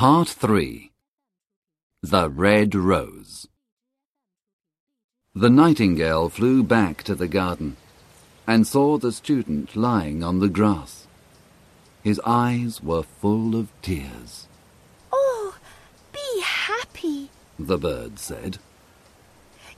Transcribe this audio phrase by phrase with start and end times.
[0.00, 0.92] Part 3
[2.02, 3.46] The Red Rose
[5.34, 7.76] The nightingale flew back to the garden
[8.46, 11.06] and saw the student lying on the grass.
[12.02, 14.46] His eyes were full of tears.
[15.12, 15.58] Oh,
[16.14, 17.28] be happy.
[17.58, 18.56] The bird said.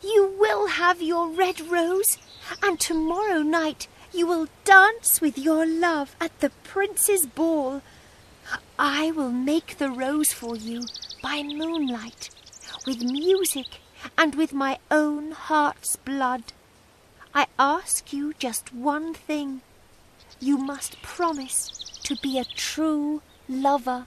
[0.04, 2.18] You will have your red rose,
[2.62, 7.82] and tomorrow night you will dance with your love at the prince's ball.
[8.94, 10.82] I will make the rose for you
[11.22, 12.28] by moonlight,
[12.86, 13.80] with music
[14.18, 16.52] and with my own heart's blood.
[17.34, 19.62] I ask you just one thing.
[20.40, 21.70] You must promise
[22.02, 24.06] to be a true lover.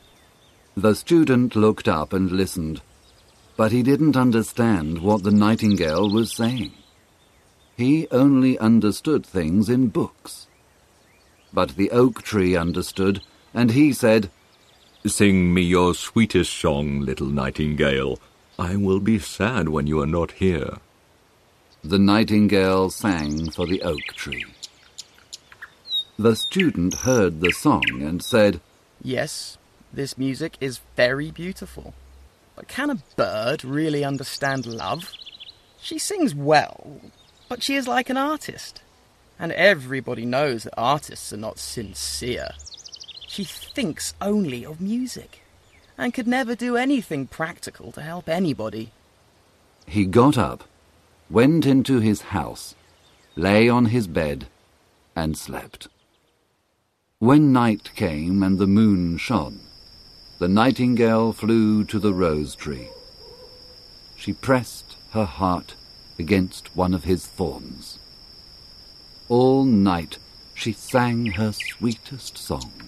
[0.78, 2.82] The student looked up and listened,
[3.58, 6.74] but he didn't understand what the nightingale was saying.
[7.76, 10.46] He only understood things in books.
[11.52, 14.30] But the oak tree understood, and he said,
[15.08, 18.18] Sing me your sweetest song, little nightingale.
[18.58, 20.78] I will be sad when you are not here.
[21.84, 24.46] The nightingale sang for the oak tree.
[26.18, 28.62] The student heard the song and said,
[29.00, 29.60] Yes,
[29.94, 31.94] this music is very beautiful.
[32.56, 35.12] But can a bird really understand love?
[35.80, 37.00] She sings well,
[37.48, 38.82] but she is like an artist.
[39.38, 42.50] And everybody knows that artists are not sincere.
[43.36, 45.42] She thinks only of music
[45.98, 48.92] and could never do anything practical to help anybody.
[49.86, 50.64] He got up,
[51.30, 52.76] went into his house,
[53.36, 54.48] lay on his bed,
[55.18, 55.90] and slept.
[57.20, 59.60] When night came and the moon shone,
[60.40, 62.88] the nightingale flew to the rose tree.
[64.16, 65.76] She pressed her heart
[66.18, 68.00] against one of his thorns.
[69.28, 70.20] All night
[70.54, 72.85] she sang her sweetest songs.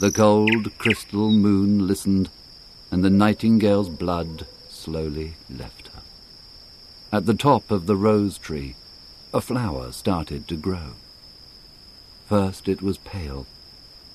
[0.00, 2.30] The cold crystal moon listened,
[2.90, 6.00] and the nightingale's blood slowly left her.
[7.12, 8.76] At the top of the rose tree,
[9.34, 10.94] a flower started to grow.
[12.26, 13.46] First it was pale,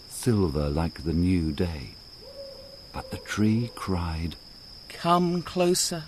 [0.09, 1.91] silver like the new day.
[2.91, 4.37] But the tree cried,
[4.89, 6.05] Come closer.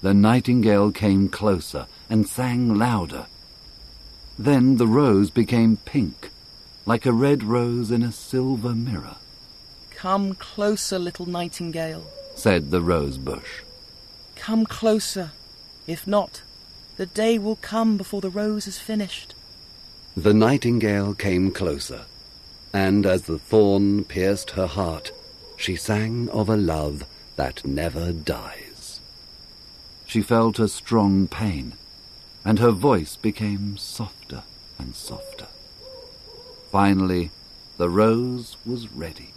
[0.00, 3.26] The nightingale came closer and sang louder.
[4.38, 6.30] Then the rose became pink,
[6.84, 9.16] like a red rose in a silver mirror,
[9.90, 12.04] Come closer, little nightingale.
[12.34, 13.62] said the rose bush.
[14.34, 15.30] Come closer.
[15.86, 16.42] If not,
[16.96, 19.34] the day will come before the rose is finished.
[20.16, 22.06] The nightingale came closer,
[22.72, 25.12] and as the thorn pierced her heart,
[25.56, 27.04] she sang of a love
[27.36, 29.00] that never dies.
[30.06, 31.74] She felt a strong pain,
[32.44, 34.42] and her voice became softer
[34.78, 35.46] and softer.
[36.72, 37.30] Finally,
[37.76, 39.28] the rose was ready.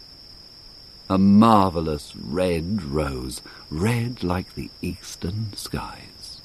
[1.09, 6.39] A marvelous red rose, red like the eastern skies.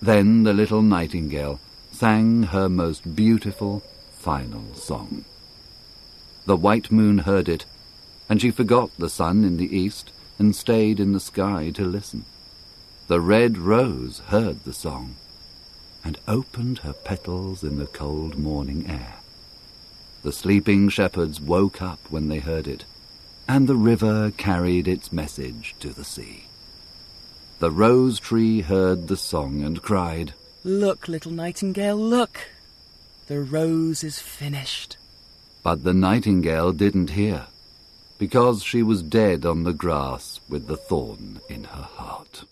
[0.00, 1.60] Then the little nightingale
[1.90, 3.80] sang her most beautiful
[4.12, 5.26] final song.
[6.46, 7.66] The white moon heard it,
[8.30, 12.24] and she forgot the sun in the east and stayed in the sky to listen.
[13.08, 15.16] The red rose heard the song
[16.02, 19.21] and opened her petals in the cold morning air.
[20.22, 22.84] The sleeping shepherds woke up when they heard it,
[23.48, 26.44] and the river carried its message to the sea.
[27.58, 30.34] The rose tree heard the song and cried,
[30.64, 32.48] Look, little nightingale, look.
[33.26, 34.96] The rose is finished.
[35.64, 37.46] But the nightingale didn't hear,
[38.18, 42.44] because she was dead on the grass with the thorn in her heart.